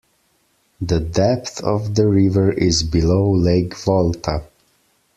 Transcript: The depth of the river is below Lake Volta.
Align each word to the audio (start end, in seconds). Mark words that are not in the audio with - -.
The 0.81 0.99
depth 0.99 1.63
of 1.63 1.93
the 1.93 2.07
river 2.07 2.51
is 2.51 2.81
below 2.81 3.29
Lake 3.29 3.75
Volta. 3.77 4.43